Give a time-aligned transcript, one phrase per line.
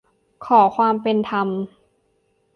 [0.45, 1.47] ขอความเป็นธรรม